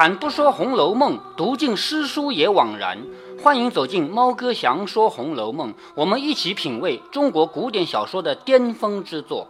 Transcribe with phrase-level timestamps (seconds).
[0.00, 3.04] 开坛不说《红楼梦》，读尽诗书也枉然。
[3.42, 9.48] 欢迎走进猫哥祥说《红楼梦》，我们一起品味中国古典小说的巅峰之作。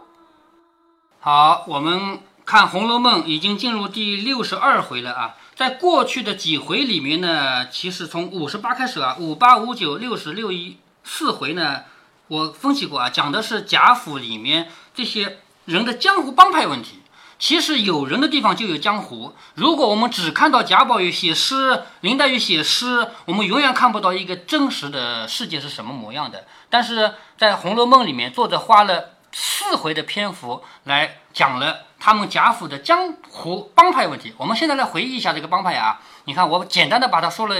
[1.21, 5.37] 好，我们看《红楼梦》已经进入第六十二回了啊。
[5.55, 10.75] 在过去的几回里面呢，其实从五十八开始啊，五八五九六十六一
[11.05, 11.83] 四回呢，
[12.27, 16.97] 我分析过啊，讲的是贾府里面这些人的江湖帮派问题。
[17.41, 19.33] 其实有人的地方就有江湖。
[19.55, 26.45] 如果我们只看到贾宝玉写诗、林黛玉写诗，我们永远看不到一个真实的世界是什么模样的。
[26.69, 34.35] 但是在《红楼梦》里面，作者花了四回的篇幅来讲了他们贾府的江湖帮派问题。
[34.37, 37.55] 我们现在来回忆一下这个帮派啊，你看我简单的把它说了，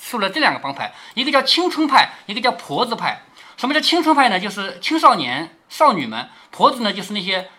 [0.00, 3.20] 说了这两个帮派，一个叫青春派，一个叫婆子派。
[3.58, 4.40] 什么叫青春派呢？
[4.40, 7.50] 就是青少年少女们；婆子呢，就是那些。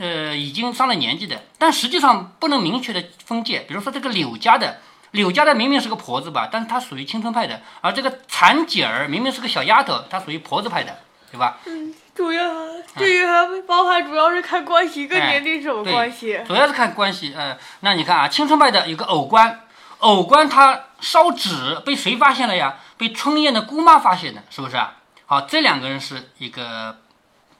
[0.00, 3.60] 呃，已经上了年纪的，但实际上不能明确的分界。
[3.60, 4.78] 比如说这个柳家的，
[5.10, 10.98] 柳家的明明是个婆子吧，但是她属于青春派的；而这个蚕姐儿明明是个小丫头，她属于婆子派的，
[11.30, 11.58] 对吧？
[11.66, 12.50] 嗯，主要
[12.96, 16.40] 这个包含主要是看关系，跟年龄什么关系？
[16.46, 17.34] 主要是看关系。
[17.36, 19.60] 呃，那你看啊，青春派的有个偶官，
[19.98, 22.76] 偶官他烧纸被谁发现了呀？
[22.96, 24.94] 被春燕的姑妈发现的，是不是啊？
[25.26, 26.96] 好，这两个人是一个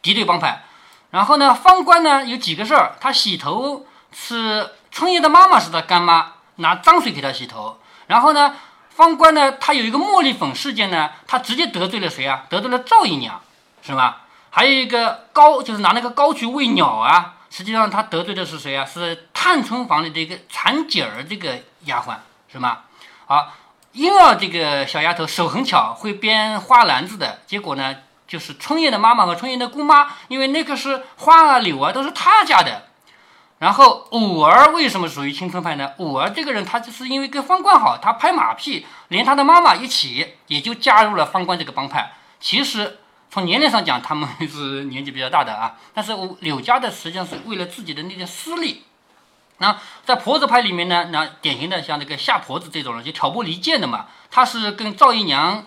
[0.00, 0.62] 敌对帮派。
[1.12, 7.78] 然后呢，方官呢有几个事儿，他洗头是春燕的妈妈是他干妈，拿脏水给他洗头。
[8.06, 8.56] 然后呢，
[8.88, 12.44] 方官呢他有一个茉莉粉事件呢，他直接得罪了谁啊？
[12.48, 13.38] 得罪了赵姨娘，
[13.82, 14.22] 是吧？
[14.48, 18.86] 还有一个糕，就是拿那个糕去喂鸟啊，实际上他得罪的是谁啊？
[18.86, 22.16] 是探春房里的一个蚕姐儿这个丫鬟，
[22.50, 22.78] 是吗？
[23.26, 23.52] 好，
[23.92, 27.94] 婴儿这个小丫头手很巧，会编花篮子的，结果呢？
[28.32, 32.84] 就是春燕的妈妈和春燕的姑妈，因为那个是花啊柳啊都是他家的。
[33.58, 35.92] 然后五儿为什么属于青春派呢？
[35.98, 42.14] 五儿这个人他就是因为跟方官好，他拍马屁，连他的妈妈一起也就加入了方官这个帮派。
[42.40, 43.00] 其实
[43.30, 45.76] 从年龄上讲，他们 是年纪比较大的啊。
[45.92, 48.84] 但是柳家的实际上是为了自己的那点私利。
[49.58, 49.76] 那
[50.06, 54.06] 在婆子派里面呢，那典型的像这个夏婆子这种人，就挑拨离间的嘛。
[54.30, 55.66] 他是跟赵姨娘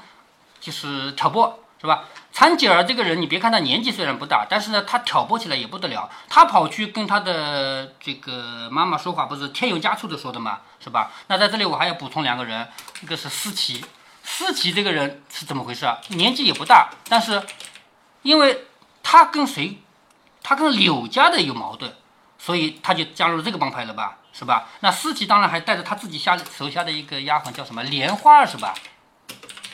[0.60, 1.60] 就是挑拨。
[1.78, 2.06] 是吧？
[2.36, 6.10] 蚕姐儿这个人，你别看他年纪虽然不大，但是呢，他挑拨起来也不得了。
[6.28, 10.60] 他跑去跟他的这个妈妈说话，不是添油加醋的说的吗？
[10.84, 11.14] 是吧？
[11.28, 12.68] 那在这里我还要补充两个人，
[13.02, 13.86] 一个是思琪。
[14.22, 15.98] 思琪这个人是怎么回事啊？
[16.10, 17.42] 年纪也不大，但是
[18.24, 18.66] 因为
[19.02, 19.80] 他跟谁，
[20.44, 21.96] 他跟柳家的有矛盾，
[22.38, 24.18] 所以他就加入这个帮派了吧？
[24.34, 24.68] 是吧？
[24.82, 28.74] 那思琪当然还带着他自己下手下的一个丫鬟叫什么莲花儿，是吧？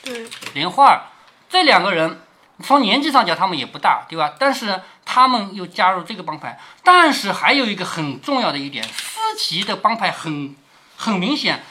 [0.04, 1.02] 对，莲花儿。
[1.50, 2.22] 这两个人
[2.62, 4.34] 从年纪上讲，他们也不大，对吧？
[4.40, 6.60] 但是他们又加入这个帮派。
[6.84, 10.56] 但是还有一个很重要的一点，思琪的帮派很
[10.98, 11.64] 很明显。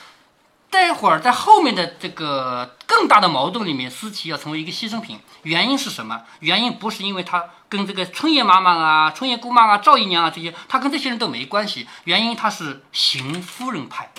[0.70, 5.18] 待会儿在后面的这个更大的矛盾里面，思琪要成为一个牺牲品。
[5.42, 6.22] 原因是什么？
[6.38, 11.88] 原因不是因为他跟这个春燕妈妈啊、春燕姑妈啊、赵姨娘啊这些，他跟这些人都没关系。
[12.04, 14.10] 原因他是邢夫人派，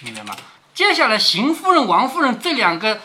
[0.00, 0.36] 明白吗？
[0.74, 3.00] 接下来邢夫人、王夫人这两个。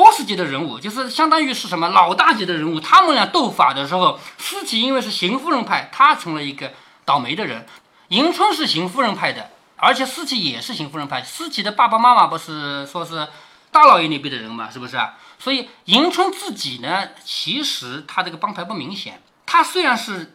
[0.00, 6.72] Boss 级的人物就是相当于是什么老大级的人物，他们俩斗法的时候，思琪因为是邢夫人派，她成了一个
[7.04, 7.66] 倒霉的人。
[8.08, 11.22] 迎春是邢夫人派的，而且思琪也是邢夫人派。
[11.22, 13.28] 思琪的爸爸妈妈不是说是
[13.70, 15.18] 大老爷那边的人嘛，是不是啊？
[15.38, 19.22] 所以迎春自己呢，其实她这个帮派不明显。
[19.44, 20.34] 她虽然是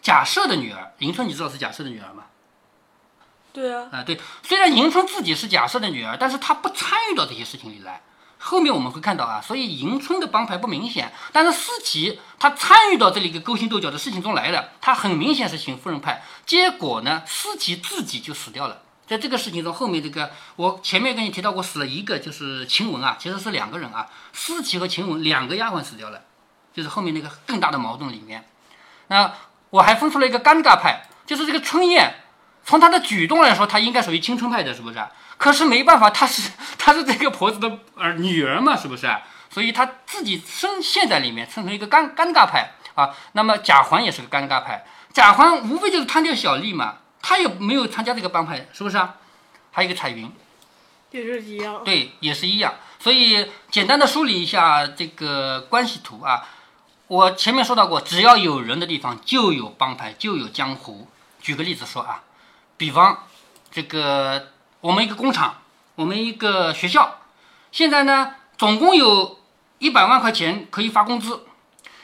[0.00, 2.26] 贾赦的女儿，迎春你知道是贾赦的女儿吗？
[3.52, 8.00] 对啊，啊对，虽然迎春自己是贾赦的女儿，但是她不参与到这些事情里来。
[8.42, 16.22] 后面我们会看到啊，所以迎春的帮派不明显，但是思琪他参与到这里一个勾心斗角的事情中来了，他很明显是邢夫人派。
[16.46, 18.80] 结果呢，思琪自己就死掉了。
[19.06, 26.22] 在这个事情中，后面这个我前面跟你提到过，死了一个就是晴雯啊，其实是两个人啊，思琪和晴雯两个丫鬟死掉了，
[26.72, 28.48] 就是后面那个更大的矛盾里面。
[29.08, 29.32] 那
[29.70, 32.22] 我还分出了一个尴尬派，就是这个春燕，
[32.64, 34.98] 从她的举动来说，她应该属于青春派的，是不是？
[35.40, 39.22] 可是没办法，她是 她是这个婆子的儿女儿嘛，是不是啊？
[39.48, 43.16] 所以她自己深陷在里面，成为一个尴尴尬派啊。
[43.32, 44.84] 那么贾环也是个尴尬派，
[45.14, 49.14] 贾环无非就是贪点小利嘛，他也没有参加这个帮派，是不是啊？
[49.72, 50.30] 还有一个彩云，
[51.10, 52.74] 也是一样，对，也是一样。
[52.98, 56.46] 所以简单的梳理一下这个关系图啊，
[57.06, 61.08] 我前面说到过，只要有人的地方就有帮派，就有江湖。
[61.40, 62.24] 举个例子说啊，
[62.76, 63.24] 比方
[63.72, 64.48] 这个。
[64.80, 65.58] 我们一个工厂，
[65.94, 67.18] 我们一个学校，
[67.70, 69.38] 现在呢，总共有
[69.78, 71.44] 一百万块钱可以发工资，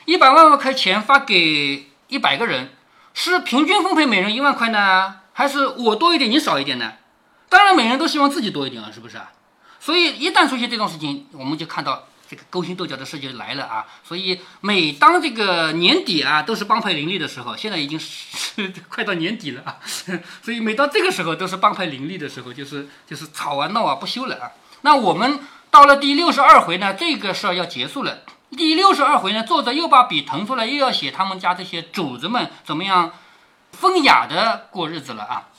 [0.05, 2.69] 一百万块钱发给一百个人，
[3.15, 6.93] 是平均分配每人一万块呢，还是我多一点你少一点呢？
[7.49, 9.17] 当然，每人都希望自己多一点啊，是不是？
[9.79, 13.85] 所以一旦出现这种事情，我们就看到这个勾心斗角的事就来了啊。
[14.03, 19.77] 所以每当这个年底啊，都是帮派林立的时候，现在已经是 快到年底了啊。
[20.41, 24.51] 所以每到这个时候都是帮派林立的时候，就是就是吵啊闹啊不休了啊。
[24.81, 25.39] 那我们
[25.69, 28.19] 到了第六十二回呢，这个事儿要结束了。
[28.55, 33.11] 第六十二回呢，作者又把笔腾出来，又要写他们家这些主子们怎么样
[33.73, 35.49] 风雅的过日子了啊。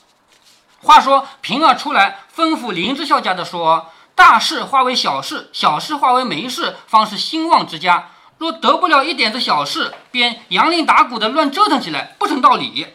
[0.81, 8.11] 话说平儿出来吩咐林之孝家的说：“大事化为小事，小事化为没事，方是兴旺之家。
[8.38, 12.88] 若得不了一点子小事，便扬铃打鼓的乱折腾起来，不成道理。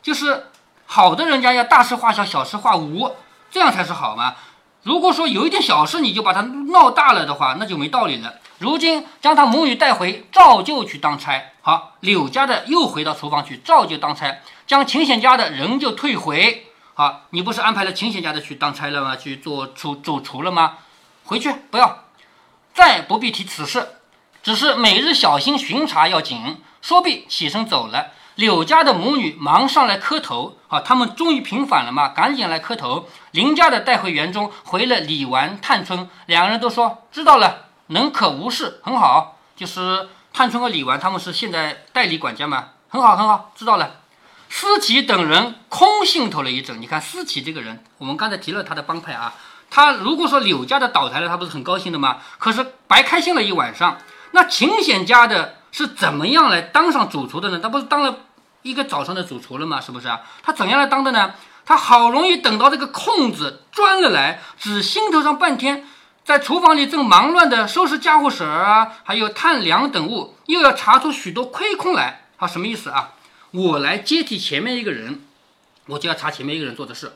[0.00, 0.46] 就是
[0.86, 3.16] 好的人家要大事化小，小事化无，
[3.50, 4.36] 这样才是好嘛。
[4.84, 8.34] 如果说有一点小事你就把它闹大了的话，那就没道理了。
[8.58, 11.42] 如今将他母女带回，照旧去当差。
[11.60, 16.66] 好，柳家的又回到厨房去，照旧当差，将秦显家的人就退回。”
[16.98, 19.14] 好，你不是安排了秦显家的去当差了吗？
[19.14, 20.78] 去做厨主厨了吗？
[21.22, 22.06] 回去不要，
[22.74, 23.90] 再不必提此事。
[24.42, 26.60] 只是每日小心巡查要紧。
[26.82, 28.08] 说毕，起身走了。
[28.34, 30.58] 柳家的母女忙上来磕头。
[30.66, 33.08] 好，他们终于平反了嘛，赶紧来磕头。
[33.30, 39.38] 林家的带回园中，回了李纨、探春，两个人都说知道了，能可无事，很好。
[39.54, 44.00] 就是探春和李纨他们是现在代理管家嘛，很好，很好，知道了。
[44.48, 46.80] 思琪等人空心头了一阵。
[46.80, 49.34] 你看思琪这个人，我们刚才提了他的帮派啊。
[49.70, 52.18] 他如果说柳家的倒台了，他不是很高兴的吗？
[52.38, 53.98] 可是白开心了一晚上。
[54.32, 57.60] 那秦显家的是怎么样来当上主厨的呢？
[57.62, 58.18] 他不是当了
[58.62, 59.80] 一个早上的主厨了吗？
[59.80, 60.20] 是不是啊？
[60.42, 61.34] 他怎样来当的呢？
[61.66, 65.86] 他好容易等到这个空子钻了来，只心头上半天，
[66.24, 72.24] 在厨房里正忙乱的收拾家伙事儿啊，还有探粮等物，又要查出许多亏空来。
[72.38, 73.10] 他什么意思啊？
[73.50, 75.22] 我来接替前面一个人，
[75.86, 77.12] 我就要查前面一个人做的事。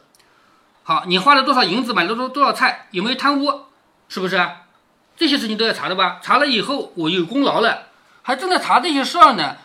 [0.83, 3.67] 好，你花了多少银子买了多多少菜，有没有贪污，
[4.09, 4.51] 是不是？
[5.15, 6.21] 这些事情都要查的吧？
[6.23, 7.89] 查了以后我有功劳了，
[8.23, 9.59] 还正在查这些事儿呢。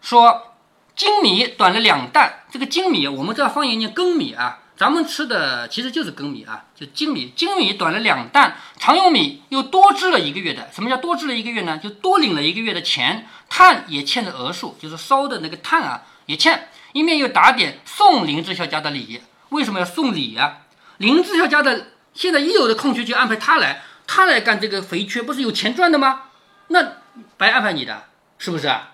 [0.00, 0.54] 说
[0.94, 7.32] 金米短了两担，这个金米我们这方言念粳米啊，咱们吃的其实就是粳米啊，就精米。
[7.34, 10.70] 精米短了两担，常用米又多支了一个月的。
[10.72, 11.76] 什么叫多支了一个月呢？
[11.78, 13.26] 就多领了一个月的钱。
[13.50, 16.68] 炭也欠着额数，就是烧的那个炭啊，也欠。
[16.92, 20.58] 一面又打点送林志孝家的礼，为什么要送礼啊？
[20.98, 26.22] 林志孝家的现在一有的空缺就安排他来，他来干这个肥缺，不是有钱赚的吗？
[26.68, 26.92] 那
[27.36, 28.04] 白安排你的，
[28.38, 28.92] 是不是啊？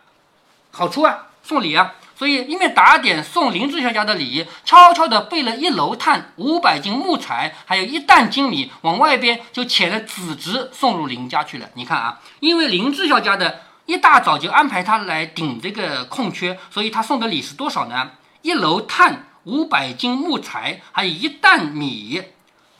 [0.71, 1.95] 好处啊，送礼啊。
[2.17, 11.69] 所以一面打点送林志孝家的礼，悄悄地备了一篓炭、五百斤木材，还有一担精米，往外边就遣了子侄送入林家去了。
[11.75, 13.61] 你看啊，因为林志孝家的。
[13.87, 18.13] 一大早就安排他来顶这个空缺，所以他送的礼是多少呢？
[18.41, 22.23] 一篓炭、五百斤木材，还有一担米，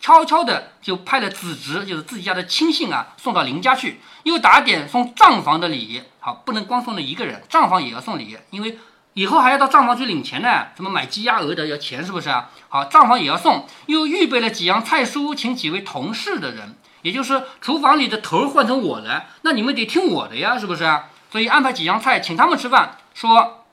[0.01, 6.03] 悄悄的就派了子侄，就是自己家的亲信啊，送到林家去，又打点送账房的礼。
[6.21, 8.79] 好，不能光送了一个人，账房也要送礼，因为
[9.15, 10.67] 以后还要到账房去领钱呢。
[10.77, 12.51] 什么买鸡鸭鹅的要钱，是不是啊？
[12.69, 16.77] 好，账房也要送，又预备了几样菜蔬，请几位同事的人。
[17.03, 20.91] 也就是厨房里的头换成我了，那你们得听我的呀，是不是？
[21.31, 23.65] 所以安排几样菜请他们吃饭，说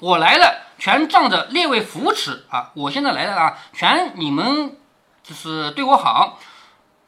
[0.00, 2.70] 我来了，全仗着列位扶持啊！
[2.74, 4.76] 我现在来了啊，全你们
[5.22, 6.38] 就是对我好，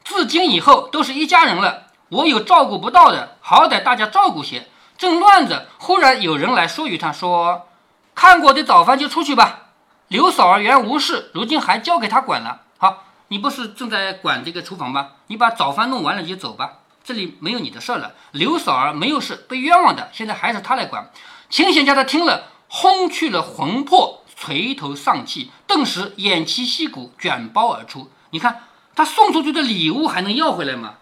[0.05, 1.87] 自今以后都是一家人了。
[2.09, 4.67] 我有照顾不到的，好歹大家照顾些。
[4.97, 7.67] 正乱着，忽然有人来说与他说
[8.15, 9.69] ：“看过的早饭就出去吧。
[10.07, 13.05] 刘嫂儿原无事，如今还交给他管了。”好。
[13.29, 15.11] 你不是正在管这个厨房吗？
[15.25, 18.13] 你把早饭弄完了就走吧，这里没有你的事了。
[18.31, 21.09] 刘嫂儿没有事，被冤枉的，现在还是他来管。
[21.49, 28.11] 秦贤家的听了，轰去了魂魄，垂头丧气，顿时偃旗息鼓，卷包而出。
[28.29, 30.95] 你看他送出去的礼物还能要回来吗？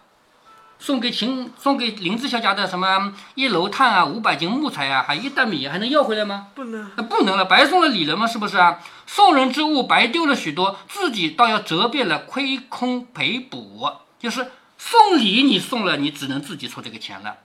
[0.84, 6.48] 送给秦、送给林志孝家的什么一楼炭啊，五百斤木材啊，还一担米，还能要回来吗？
[6.56, 8.26] 不能，那不能了，白送了礼了吗？
[8.26, 8.80] 是不是啊？
[9.06, 13.88] 送人之物白丢了许多，自己倒要折变了，亏空赔补。
[14.18, 17.36] 就是送礼你送了，你只能自己出这个钱了。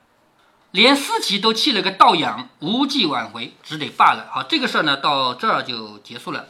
[0.72, 4.30] 连思琪都气了个倒仰，无计挽回，只得罢了。
[4.32, 6.48] 好，这个事儿呢，到这儿就结束了。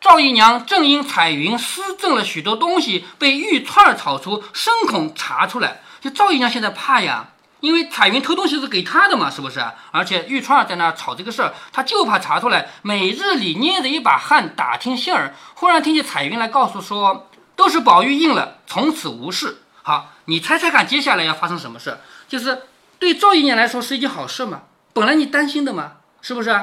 [0.00, 5.82] 赵姨娘正因彩云私赠了许多东西，被玉串炒出，深恐查出来。
[6.00, 7.28] 就赵姨娘现在怕呀，
[7.60, 9.62] 因为彩云偷东西是给她的嘛，是不是？
[9.90, 12.70] 而且玉钏在那吵这个事儿，她就怕查出来。
[12.80, 19.58] 每日里捏着一把汗打听信儿，忽然听见彩云来告诉说，都是宝玉应了，从此无事。
[19.82, 21.98] 好，你猜猜看，接下来要发生什么事？
[22.26, 22.62] 就是
[22.98, 24.62] 对赵姨娘来说是一件好事嘛，
[24.94, 25.92] 本来你担心的嘛，
[26.22, 26.58] 是不是？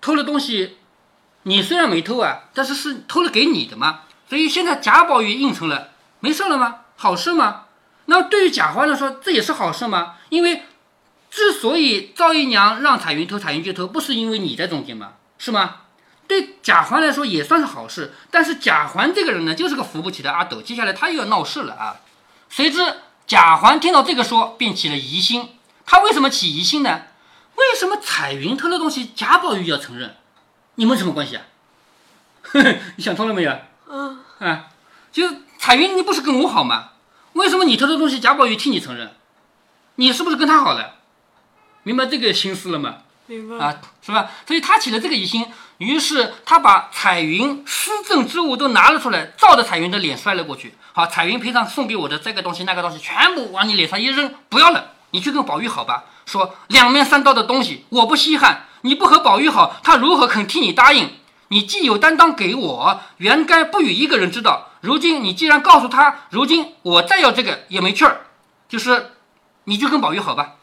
[0.00, 0.77] 偷了东西，
[1.44, 4.00] 你虽然没偷啊，但是是偷了给你的嘛。
[4.28, 5.90] 所以现在贾宝玉应承了，
[6.20, 6.80] 没事了吗？
[6.96, 7.64] 好事吗？
[8.06, 10.16] 那对于贾环来说，这也是好事吗？
[10.28, 10.64] 因为
[11.30, 15.12] 之所以赵姨娘让彩云偷，彩云就偷，不是因为你在中间吗？
[15.38, 15.76] 是吗？
[16.26, 18.12] 对贾环来说也算是好事。
[18.30, 21.96] 但是贾环这个人呢，就是个扶不起的阿斗，接下来他又要闹事了啊！
[22.50, 25.48] 谁知贾环听到这个说，便起了疑心。
[25.86, 27.00] 他为什么起疑心呢？
[27.54, 30.16] 为什么彩云偷的东西，贾宝玉要承认？
[30.78, 31.42] 你们什么关系啊？
[32.94, 33.52] 你想通了没有？
[33.88, 34.66] 嗯，啊，
[35.10, 36.90] 就是彩云，你不是跟我好吗？
[37.32, 39.10] 为什么你偷的东西贾宝玉替你承认？
[39.96, 40.94] 你是不是跟他好了？
[41.82, 42.98] 明白这个心思了吗？
[43.26, 43.64] 明白。
[43.64, 44.30] 啊，是吧？
[44.46, 45.44] 所以他起了这个疑心，
[45.78, 50.74] 于是他把彩云私赠之物都拿了出来，照着彩云的脸摔了过去。
[50.92, 56.04] 好，彩云赔偿送给我的这个东西、那个东西，全部往你脸上一扔，不要了，你去跟宝玉好吧。
[56.26, 58.66] 说两面三刀的东西，我不稀罕。
[58.82, 61.10] 你不和宝玉好，他如何肯替你答应？
[61.48, 64.68] 你既有担当给我，原该不与一个人知道。
[64.82, 68.26] 如今你既然告诉他，如今我再要这个也没趣儿。
[68.68, 69.12] 就是，
[69.64, 70.56] 你就跟宝玉好吧。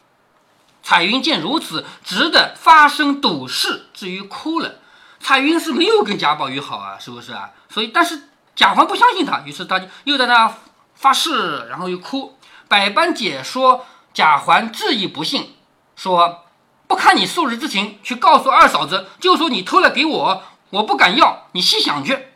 [0.84, 4.76] 彩云见如此，只得发声赌誓，至于哭了。
[5.20, 7.50] 彩云是没有跟贾宝玉好啊，是不是啊？
[7.68, 10.56] 所以，但是贾环不相信他，于是他就又在那
[10.94, 12.38] 发誓，然后又哭，
[12.68, 13.86] 百般解说。
[14.16, 15.56] 贾环质疑不信，
[15.98, 16.46] 说
[16.88, 22.30] 不看你素日之情，去告诉二嫂子，就说你偷了给我，我不敢要，你细想去。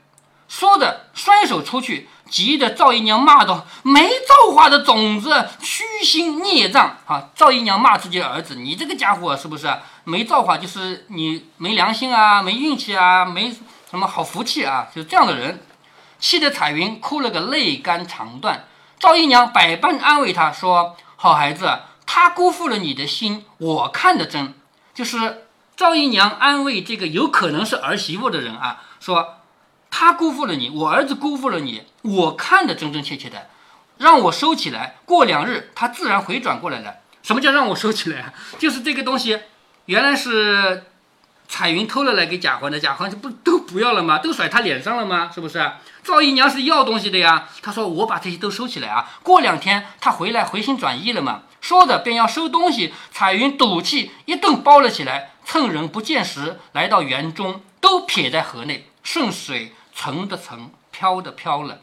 [0.50, 10.58] 说着，摔手出去，急得赵姨娘骂道：“没造化的种子，虚心孽障！”啊，赵姨娘骂自己的儿子：“你这个家伙是不是没造化？
[10.58, 13.56] 就是你没良心啊，没运气啊，没
[13.90, 15.64] 什么好福气啊，就这样的人。”
[16.20, 18.66] 气得彩云哭了个泪干肠断。
[19.00, 20.98] 赵姨娘百般安慰她说。
[21.22, 24.54] 好孩子，他辜负了你的心，我看得真。
[24.94, 29.42] 就是赵姨娘安慰这个有可能是儿媳妇的人啊，说
[29.92, 33.50] 他辜负了你，我儿子辜负了你，我看得真真切切的，
[33.98, 34.96] 让我收起来。
[35.04, 37.00] 过两日，他自然回转过来了。
[37.22, 38.34] 什么叫让我收起来？
[38.58, 39.42] 就是这个东西
[39.88, 40.86] 原来是
[41.50, 44.20] 彩云偷了来给贾环的，贾环这不都不要了吗？
[44.20, 45.32] 都甩他脸上了吗？
[45.34, 45.72] 是不是？
[46.04, 51.42] 赵姨娘是要东西的呀，她说我把这些都收起来啊，过两天她回来回心转意了嘛。
[51.60, 61.80] 说着便要收东西，彩云赌气一顿包了起来，趁人不见时，来到园中，都撇在河内，顺水沉的沉，飘的飘了。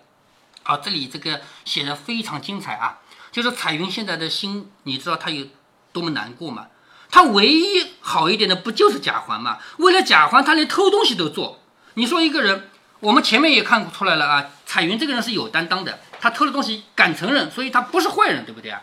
[0.62, 5.46] 啊，这里这个写的非常精彩啊，就是彩云现在的心，你知道她有
[5.92, 6.68] 多么难过吗？
[7.16, 9.56] 她唯一好一点的不就是贾环吗？
[9.78, 11.62] 为了贾环，他连偷东西都做。
[11.94, 12.68] 你说一个人。
[13.00, 18.82] 我们前面也看出来了啊，彩云这个人是有担当的，他偷了东西敢承认，所以他不是坏人，对不对啊？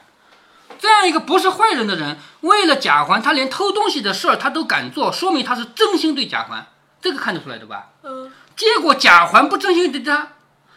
[0.79, 6.65] 这样一个不是坏人的人，为了贾环，他连偷东西的事儿他都敢做，说明他是真心对贾环，
[7.01, 7.89] 这个看得出来的吧？
[8.01, 8.31] 嗯。
[8.55, 10.29] 结果贾环不真心对他，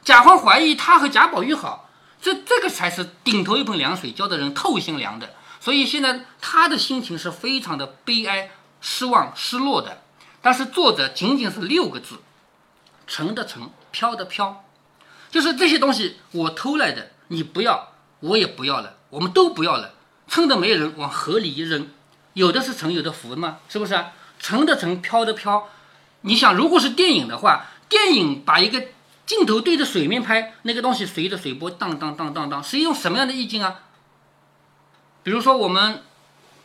[0.05, 1.89] 贾环怀疑他和贾宝玉好，
[2.21, 5.31] 这这个才是顶头一盆凉水，浇的人透心凉的。
[5.67, 10.01] 所以现在他的心情是非常的悲哀、失望、失落的。
[10.41, 12.21] 但是作者仅仅是六个字。
[13.09, 14.65] 沉的沉，飘的飘，
[15.29, 19.95] 就是这些东西我偷来的，你不要，我也不要了，我们都不要了，
[20.29, 21.89] 趁着没人往河里一扔，
[22.35, 24.01] 有的是沉，有的浮嘛，是不是？
[24.39, 25.69] 沉的沉，飘的飘，
[26.21, 28.85] 你想，如果是电影的话，电影把一个
[29.27, 33.81] 镜头对着水面拍，那个东西随着水波荡荡荡荡荡，是一种什么样的意境啊？
[35.27, 36.05] 比如说我们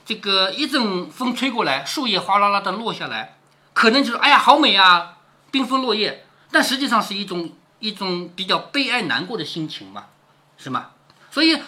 [0.05, 3.35] 这个一阵风吹过来，树叶哗啦啦的落下来，
[3.73, 5.17] 可能就是哎呀好美啊，
[5.51, 6.27] 缤纷落叶。
[6.51, 10.05] 但实际上是一种一种比较悲哀难过的心情嘛，
[10.59, 10.91] 是吗？
[11.31, 11.59] 所以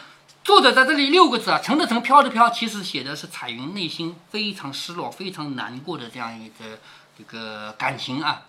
[0.44, 6.78] 作者在这里六个字啊，沉的沉，飘的飘，其实写的是彩云内心非常失落、非常难过的这样一个
[7.18, 8.44] 这个感情啊。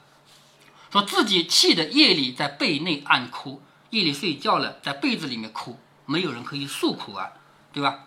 [0.92, 7.30] 说自己气得夜里在被内暗哭，夜里睡觉了，在被子里面哭，没有人可以诉苦啊，
[7.72, 8.00] 对吧？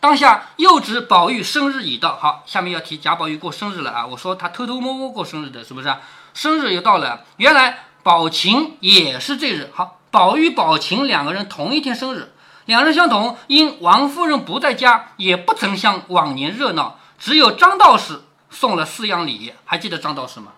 [0.00, 4.06] 当下又知宝玉生日已到，好，下面要提贾宝玉过生日了啊。
[4.06, 5.94] 我说他偷偷摸摸过生日的，是不是？
[6.32, 9.70] 生日又到了，原来宝琴也是这日。
[9.74, 12.32] 好，宝玉、宝琴两个人同一天生日，
[12.64, 13.36] 两人相同。
[13.46, 16.98] 因王夫人不在家，也不曾像往年热闹。
[17.18, 20.52] 只有张道士送了四样礼，还记得张道士吗？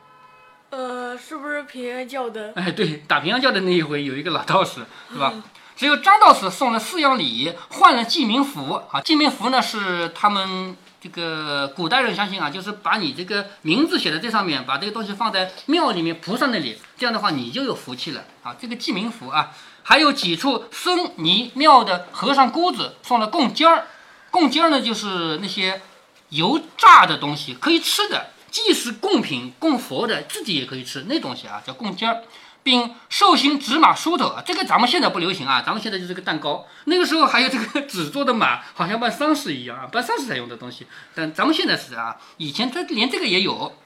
[0.71, 2.53] 呃，是不是平安教的？
[2.55, 4.83] 哎，对，打平安教的那一回有一个老道士，
[5.13, 5.33] 是吧？
[5.83, 8.81] 只有张道士送了四样礼，换了记名符。
[8.93, 10.77] 啊，记名符呢是他们。
[11.01, 18.55] 这个古代人相信啊，就是把你这个名字写在这上面，把这个东西放在庙里面菩萨那里，这样的话你就有福气了啊。
[18.61, 19.51] 这个记名符啊，
[19.83, 23.89] 还有几处僧尼庙的和尚姑子送了贡尖儿，
[24.31, 25.83] 贡尖儿呢就是那些
[26.29, 32.23] 油炸的东西，可以吃的，既是供品供佛的，自己也可以吃那东西啊，叫供尖儿，
[32.62, 36.66] 并寿星纸马梳头啊，这个咱们现在不流行啊，咱们现在就是个蛋糕。
[36.85, 40.87] 那个时候还有这个纸做的马，好像办丧事一样啊，办丧事才用的东西。
[41.14, 43.76] 但咱们现在是啊，以前他连这个也有，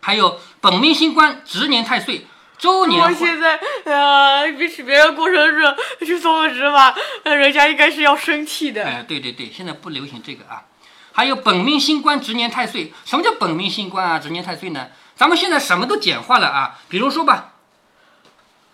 [0.00, 2.26] 还有本命星官值年太岁。
[2.58, 5.64] 周年我现在呃，比起别人过生日
[6.04, 8.84] 去送个纸马，呃人家应该是要生气的。
[8.84, 10.64] 哎，对对对，现在不流行这个啊。
[11.12, 14.18] 还有本命星官值年太岁，什么叫本命星官啊？
[14.18, 14.88] 值年太岁呢？
[15.16, 16.78] 咱们现在什么都简化了啊。
[16.90, 17.49] 比如说吧，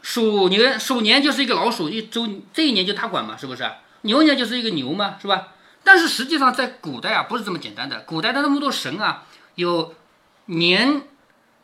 [0.06, 3.68] 鼠年鼠年就是一个老鼠，一周这一年就他管嘛，是不是？
[4.02, 5.48] 牛年就是一个牛嘛，是吧？
[5.82, 7.98] 但是实际上在古代啊，不是这么简单的。
[8.02, 9.25] 古代的那么多神啊，
[9.56, 9.96] 有
[10.44, 11.02] 年、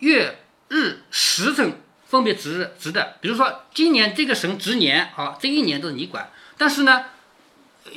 [0.01, 1.79] 月、日、时辰。
[2.09, 6.29] 分别值值的，比如说今年这个神值年，好，这一年都是你管。
[6.59, 7.07] 但是呢，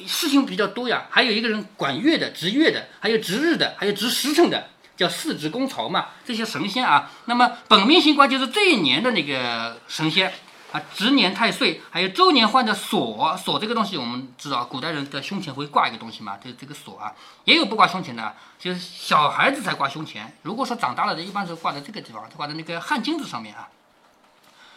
[0.08, 6.08] 事情比较多呀，还有一个人管月的，值月的，还有值日的，还有值时辰的，叫四值公曹嘛。
[6.26, 10.34] 这些神仙啊，那么本命星官就是这一年的那个神仙
[10.72, 17.14] 啊，值年太岁，还有周年换的锁锁这个东西，我们知道古代人的胸前会挂一个东西嘛，这这个锁啊，
[17.46, 20.36] 也有不挂胸前的，就是小孩子才挂胸前。
[20.42, 23.70] 如果说长大了的，一般是挂在这个地方，挂在那个汗巾子上面啊。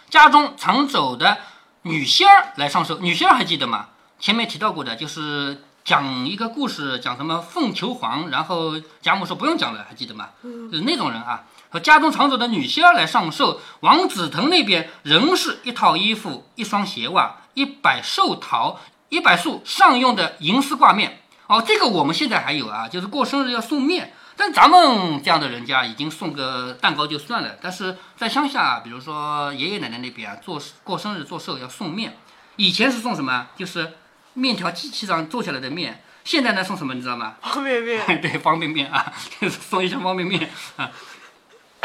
[0.09, 1.37] 家中常走的
[1.83, 3.89] 女仙儿来上寿，女仙儿还记得吗？
[4.19, 10.29] 前面提到过的，就是讲一个故事，讲什么凤求凰，然后贾母说不用讲了，还记得吗？
[10.43, 11.45] 就是那种人啊。
[11.71, 18.79] 和家中常走的女仙儿来上寿，王子腾那边仍是一套衣服、一双鞋袜、一百寿桃、
[19.09, 21.23] 一百束上用的银丝挂面。
[21.47, 24.13] 哦，这个我们现在还有啊，就是过生日要送面。
[24.37, 32.19] 但咱们这样的人家已经送个蛋糕就算了，但是在乡下，比如说爷爷奶奶那边啊，做过生日做寿要送面，
[32.57, 33.47] 以前是送什么？
[33.57, 33.95] 就是
[34.39, 36.03] 面条机器上做下来的面。
[36.25, 36.95] 现在呢送什么？
[36.95, 37.37] 你知道吗？
[37.43, 38.05] 方便面。
[38.21, 40.91] 对，方便面啊，就 是送一箱方便面啊。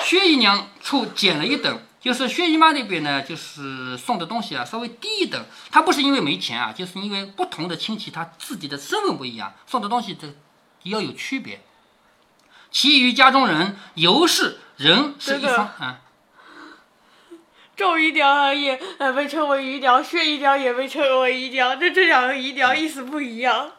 [0.03, 5.41] 薛姨娘处减了一等，就是薛姨妈那边呢，就是送的东西啊稍微低一等。
[5.71, 10.27] 她不是因为没钱啊，就是因为不同的亲戚他自己的身份不一样，送的东西这
[10.83, 11.61] 要有区别。
[12.69, 16.01] 其余家中人，尤氏人是一方啊。
[17.75, 23.71] 赵姨娘也呃被称为姨娘，薛姨娘也被称为姨娘，这这两个姨娘意思不一样。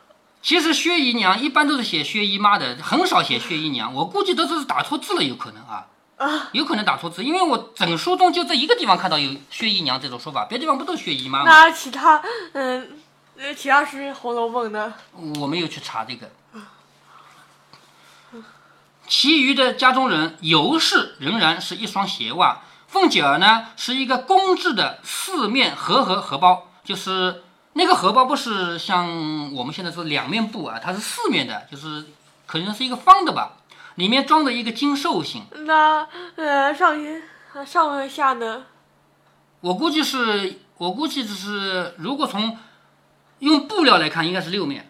[0.43, 3.95] 其实薛姨娘一般都是写薛姨妈的，很少写薛姨娘。
[3.95, 5.87] 我估计都是打错字了，有可能啊。
[6.17, 11.45] 啊，有可能打错字，因为我整书中就这一个地方看到有薛姨娘这种说法，别的地方不都是薛姨妈吗？
[11.47, 13.01] 那其他嗯，
[13.37, 14.95] 呃，其他是《红楼梦》呢。
[15.41, 16.31] 我没有去查这个。
[19.09, 22.63] 其余的家中人，尤氏仍然是一双鞋袜，
[22.95, 32.07] 凤姐儿呢是一个工制的四面合合荷包，就是那个荷包不是像我们现在说两面布啊，它是四面的，就是
[32.47, 33.57] 可能是一个方的吧，
[33.97, 35.45] 里面装的一个金寿星。
[35.67, 36.97] 那呃上
[37.67, 38.63] 上下呢？
[39.61, 42.57] 我估计是，我估计只是，如果从
[43.41, 44.89] 用布料来看，应该是六面，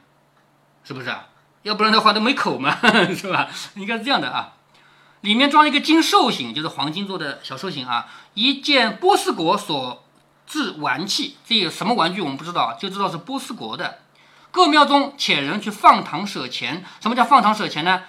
[0.84, 1.28] 是不是啊？
[1.62, 2.76] 要不然的话都没口嘛，
[3.16, 3.48] 是吧？
[3.76, 4.53] 应该是这样的啊，
[5.24, 10.04] 里面装了一个金兽形，就是黄金做的小兽形啊，一件波斯国所
[10.46, 14.00] 制玩器，这有什么玩具我们不知道，就知道是波斯国的。
[14.50, 18.02] 各庙中遣人去放堂舍钱，什么叫放堂舍钱呢？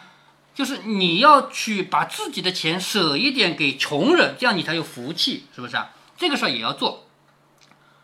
[0.54, 5.92] 就是你要去把自己的钱舍一点给穷人，这样你才有福气，是不是啊？
[6.18, 7.08] 这个事儿也要做。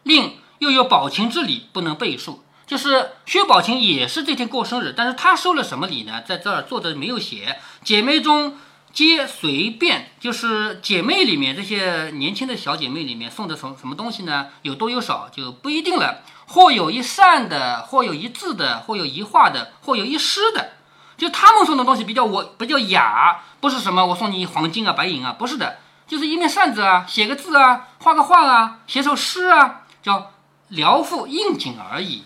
[0.04, 2.44] 另又有保琴之礼，不能背述。
[2.66, 6.22] 就是薛宝琴也是这天过生日，但是她收了什么礼呢？
[6.22, 7.60] 在这儿作者没有写。
[7.84, 8.58] 姐妹中
[8.94, 14.48] 皆随便，就是姐妹里面这些年轻的小姐妹里面送的什么什么东西呢？
[14.62, 16.22] 有多有少就不一定了。
[16.48, 20.72] 或有一扇的，或有一字的，或有一画的，或有一诗的。
[21.18, 30.34] 就他们送的东西比较我比较雅，不是什么我送你黄金啊、白银啊，不是的，就是一面扇子啊，写个字啊，画个画啊，写首诗啊，叫
[30.68, 32.24] 聊赋应景而已。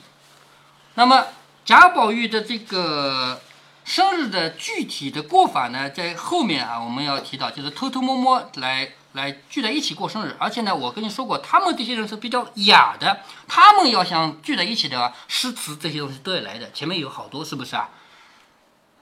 [0.95, 1.25] 那么
[1.63, 3.39] 贾宝玉的这个
[3.85, 10.35] 生日的具体的过法呢，在后面啊，我们要提到，就是偷偷摸摸来来聚在一起过生日。
[10.39, 16.69] 而且呢，我跟你说过，他们这些人是比较雅的，他们要想聚在一起的话，诗词这些东西都要来的。
[16.73, 17.89] 前面有好多，是不是啊？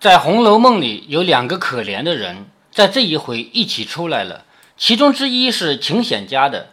[0.01, 4.43] 在《红楼梦》里有两个可怜的人，在这一回一起出来了，
[4.75, 6.71] 其中之一是秦显家的。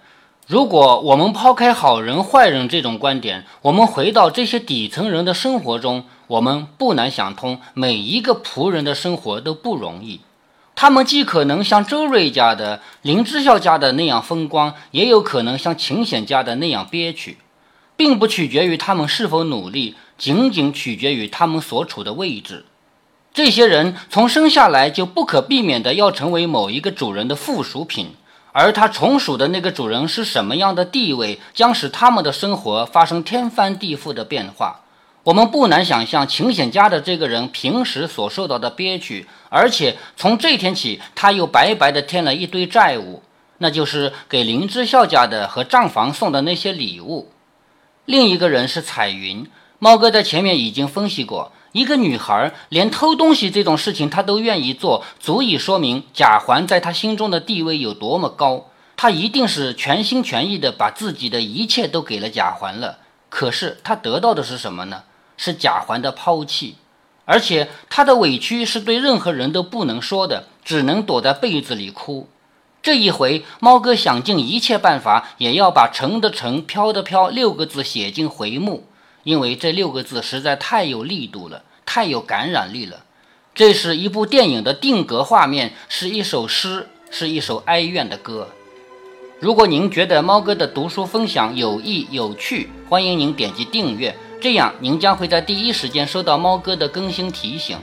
[0.48, 10.20] 如果我们抛开好人坏人这种观点，我们回到这些底层人的生活中，我们不难想通，每一个仆人的生活都不容易。
[10.76, 17.38] 他们既可能像周瑞家的、林之孝家的那样风光，也有可能像秦显家的那样憋屈，
[17.96, 22.64] 并不取决于他们是否努力，仅仅取决于他们所处的位置。
[23.34, 28.14] 这些人从生下来就不可避免的要成为某一个主人的附属品，
[28.52, 34.82] 而他从属的那个主人是什么样的地位，将使他们的生活发生天翻地覆的变化。
[35.22, 43.22] 我们不难想象秦显家的这个人平时所受到的憋屈，而且从这天起，他又白白的添了一堆债务，
[43.58, 47.30] 那就是给林之孝家的和账房送的那些礼物。
[48.06, 49.46] 另一个人是彩云，
[49.78, 51.52] 猫哥在前面已经分析过。
[51.72, 58.70] 一个女孩连偷东西这种事情她都愿意做，足以说明贾环在她心中的地位有多么高。
[58.96, 62.98] 她一定是全心全意的把自己的一切都给了贾环了。
[63.28, 65.02] 可是她得到的是什么呢？
[65.42, 66.74] 是贾环的抛弃，
[67.24, 72.28] 而且他的委屈是对任何人都不能说的，只能躲在被子里哭。
[72.82, 78.84] 这一回，猫哥想尽一切办法，也要把“沉的沉，飘的飘”六个字写进回目。
[79.22, 83.04] 因为这六个字实在太有力度了，太有感染力了。
[83.54, 88.48] 这是一部电影的定格画面，是一首诗，是一首哀怨的歌。
[89.38, 97.76] 如果您觉得猫哥的读书分享有益有趣，欢迎您点击订阅，这样您将会在第一时间收到猫哥的更新提醒。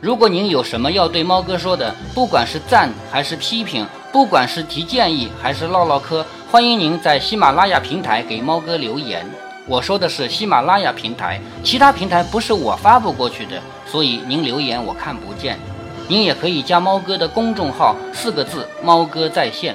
[0.00, 9.26] 如果您有什么要对猫哥说的，不管是赞还是批评，不管是提建议还是唠唠嗑，欢迎您在喜马拉雅平台给猫哥留言。
[9.66, 15.58] 我说的是喜马拉雅平台，其他平台不是我发布过去的，所以您留言我看不见。
[16.06, 19.74] 您也可以加猫哥的公众号，四个字“猫哥在线”。